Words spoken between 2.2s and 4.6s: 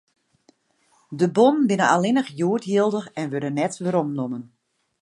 hjoed jildich en wurde net weromnommen.